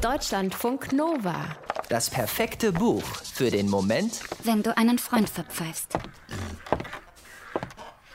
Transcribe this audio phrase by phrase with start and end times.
[0.00, 1.44] Deutschlandfunk Nova.
[1.90, 3.02] Das perfekte Buch
[3.34, 5.92] für den Moment, wenn du einen Freund verpfeifst.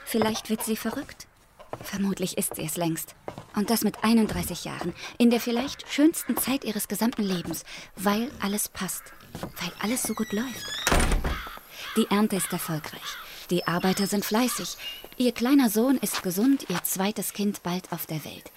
[0.03, 1.27] Vielleicht wird sie verrückt.
[1.83, 3.13] Vermutlich ist sie es längst.
[3.55, 7.63] Und das mit 31 Jahren, in der vielleicht schönsten Zeit ihres gesamten Lebens,
[7.95, 9.03] weil alles passt,
[9.41, 10.65] weil alles so gut läuft.
[11.97, 13.15] Die Ernte ist erfolgreich.
[13.51, 14.75] Die Arbeiter sind fleißig.
[15.17, 18.51] Ihr kleiner Sohn ist gesund, ihr zweites Kind bald auf der Welt.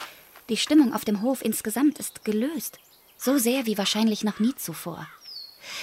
[0.49, 2.79] Die Stimmung auf dem Hof insgesamt ist gelöst.
[3.19, 5.09] So sehr wie wahrscheinlich noch nie zuvor.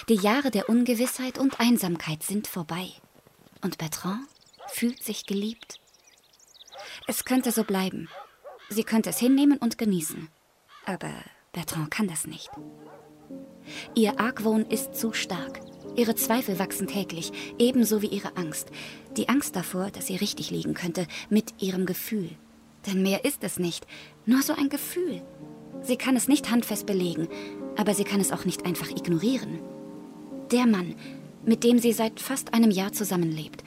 [0.07, 2.89] Die Jahre der Ungewissheit und Einsamkeit sind vorbei.
[3.61, 4.25] Und Bertrand
[4.67, 5.79] fühlt sich geliebt.
[7.07, 8.09] Es könnte so bleiben.
[8.69, 10.29] Sie könnte es hinnehmen und genießen.
[10.85, 11.11] Aber
[11.51, 12.49] Bertrand kann das nicht.
[13.95, 15.59] Ihr Argwohn ist zu stark.
[15.95, 18.69] Ihre Zweifel wachsen täglich, ebenso wie ihre Angst.
[19.17, 22.29] Die Angst davor, dass sie richtig liegen könnte, mit ihrem Gefühl.
[22.85, 23.85] Denn mehr ist es nicht,
[24.25, 25.21] nur so ein Gefühl.
[25.85, 27.27] Sie kann es nicht handfest belegen,
[27.77, 29.59] aber sie kann es auch nicht einfach ignorieren.
[30.51, 30.95] Der Mann,
[31.45, 33.63] mit dem sie seit fast einem Jahr zusammenlebt,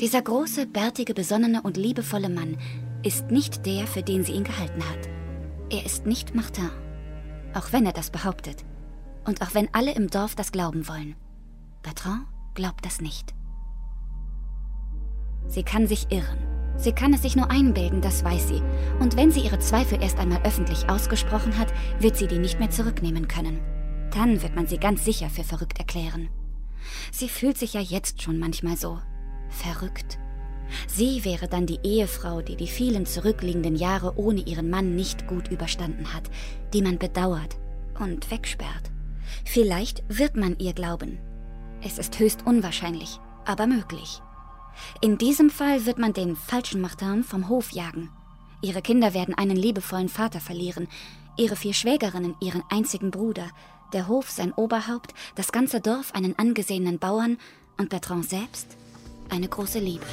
[0.00, 2.56] dieser große, bärtige, besonnene und liebevolle Mann,
[3.04, 5.08] ist nicht der, für den sie ihn gehalten hat.
[5.70, 6.70] Er ist nicht Martin,
[7.54, 8.64] auch wenn er das behauptet.
[9.24, 11.14] Und auch wenn alle im Dorf das glauben wollen.
[11.82, 13.34] Bertrand glaubt das nicht.
[15.46, 16.49] Sie kann sich irren.
[16.80, 18.62] Sie kann es sich nur einbilden, das weiß sie.
[19.00, 22.70] Und wenn sie ihre Zweifel erst einmal öffentlich ausgesprochen hat, wird sie die nicht mehr
[22.70, 23.60] zurücknehmen können.
[24.14, 26.30] Dann wird man sie ganz sicher für verrückt erklären.
[27.12, 28.98] Sie fühlt sich ja jetzt schon manchmal so.
[29.50, 30.18] Verrückt.
[30.86, 35.48] Sie wäre dann die Ehefrau, die die vielen zurückliegenden Jahre ohne ihren Mann nicht gut
[35.48, 36.30] überstanden hat,
[36.72, 37.58] die man bedauert
[37.98, 38.90] und wegsperrt.
[39.44, 41.18] Vielleicht wird man ihr glauben.
[41.82, 44.22] Es ist höchst unwahrscheinlich, aber möglich.
[45.00, 48.10] In diesem Fall wird man den falschen Martin vom Hof jagen.
[48.62, 50.88] Ihre Kinder werden einen liebevollen Vater verlieren,
[51.36, 53.48] ihre vier Schwägerinnen ihren einzigen Bruder,
[53.92, 57.38] der Hof sein Oberhaupt, das ganze Dorf einen angesehenen Bauern
[57.78, 58.76] und Bertrand selbst
[59.30, 60.04] eine große Liebe.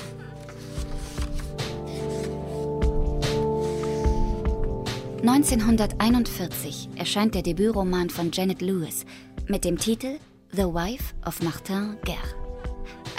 [5.22, 9.06] (1941) erscheint der Debütroman von Janet Lewis
[9.48, 10.20] mit dem Titel
[10.52, 12.47] The Wife of Martin Guerre.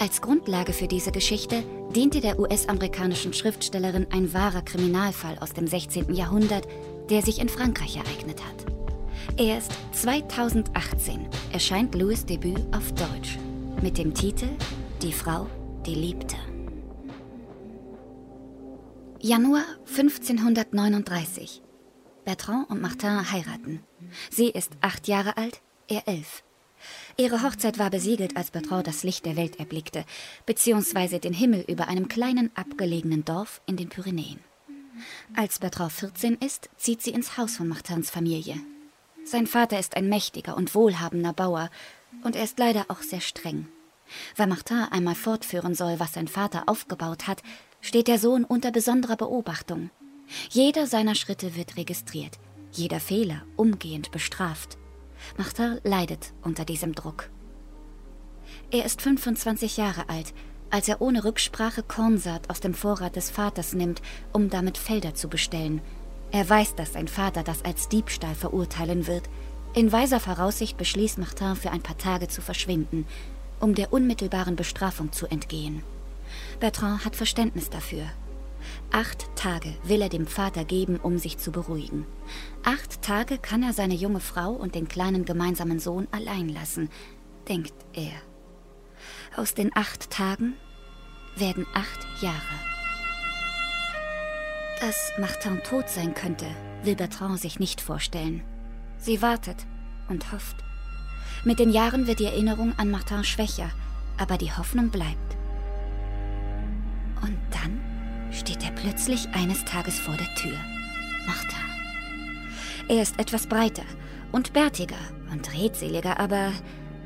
[0.01, 6.15] Als Grundlage für diese Geschichte diente der US-amerikanischen Schriftstellerin ein wahrer Kriminalfall aus dem 16.
[6.15, 6.69] Jahrhundert,
[7.11, 8.65] der sich in Frankreich ereignet hat.
[9.37, 13.39] Erst 2018 erscheint Lewis Debüt auf Deutsch
[13.83, 14.49] mit dem Titel
[15.03, 15.49] Die Frau,
[15.85, 16.37] die liebte.
[19.21, 21.61] Januar 1539.
[22.25, 23.83] Bertrand und Martin heiraten.
[24.31, 26.45] Sie ist acht Jahre alt, er elf.
[27.17, 30.05] Ihre Hochzeit war besiegelt, als Bertrand das Licht der Welt erblickte,
[30.47, 34.41] beziehungsweise den Himmel über einem kleinen abgelegenen Dorf in den Pyrenäen.
[35.37, 38.61] Als Bertrand 14 ist, zieht sie ins Haus von Martins Familie.
[39.25, 41.71] Sein Vater ist ein mächtiger und wohlhabender Bauer
[42.23, 43.69] und er ist leider auch sehr streng.
[44.37, 47.43] Weil Martin einmal fortführen soll, was sein Vater aufgebaut hat,
[47.81, 49.91] steht der Sohn unter besonderer Beobachtung.
[50.51, 52.39] Jeder seiner Schritte wird registriert,
[52.73, 54.79] jeder Fehler umgehend bestraft.
[55.37, 57.29] Martin leidet unter diesem Druck.
[58.71, 60.33] Er ist 25 Jahre alt,
[60.71, 64.03] als er ohne Rücksprache Kornsaat aus dem Vorrat des Vaters nimmt,
[64.33, 65.81] um damit Felder zu bestellen.
[66.31, 69.25] Er weiß, dass sein Vater das als Diebstahl verurteilen wird.
[69.75, 73.07] In weiser Voraussicht beschließt Martin, für ein paar Tage zu verschwinden,
[73.61, 75.83] um der unmittelbaren Bestrafung zu entgehen.
[76.61, 78.05] Bertrand hat Verständnis dafür.
[78.91, 82.07] Acht Tage will er dem Vater geben, um sich zu beruhigen.
[82.65, 86.89] Acht Tage kann er seine junge Frau und den kleinen gemeinsamen Sohn allein lassen,
[87.49, 88.13] denkt er.
[89.37, 90.55] Aus den acht Tagen
[91.37, 92.37] werden acht Jahre.
[94.81, 96.47] Dass Martin tot sein könnte,
[96.83, 98.43] will Bertrand sich nicht vorstellen.
[98.97, 99.67] Sie wartet
[100.09, 100.57] und hofft.
[101.45, 103.71] Mit den Jahren wird die Erinnerung an Martin schwächer,
[104.17, 105.38] aber die Hoffnung bleibt.
[108.81, 110.57] Plötzlich eines Tages vor der Tür.
[111.27, 111.59] Martha.
[112.89, 113.85] Er ist etwas breiter
[114.33, 114.97] und bärtiger
[115.33, 116.53] und redseliger, aber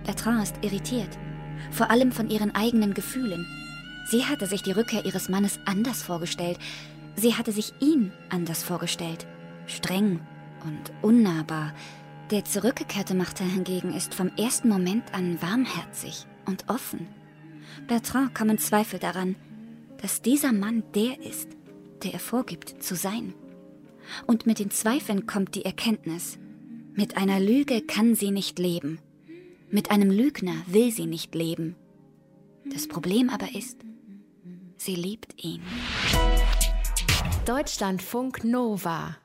[0.04, 1.18] Bertrand ist irritiert.
[1.70, 3.46] Vor allem von ihren eigenen Gefühlen.
[4.10, 6.58] Sie hatte sich die Rückkehr ihres Mannes anders vorgestellt.
[7.14, 9.26] Sie hatte sich ihn anders vorgestellt.
[9.66, 10.20] Streng
[10.64, 11.72] und unnahbar.
[12.30, 17.08] Der zurückgekehrte Martin hingegen ist vom ersten Moment an warmherzig und offen.
[17.86, 19.36] Bertrand kommen Zweifel daran,
[20.00, 21.48] dass dieser Mann der ist,
[22.02, 23.34] der er vorgibt zu sein.
[24.26, 26.38] Und mit den Zweifeln kommt die Erkenntnis,
[26.94, 28.98] mit einer Lüge kann sie nicht leben.
[29.70, 31.76] Mit einem Lügner will sie nicht leben.
[32.70, 33.78] Das Problem aber ist,
[34.76, 35.62] sie liebt ihn.
[37.46, 39.16] Deutschlandfunk Nova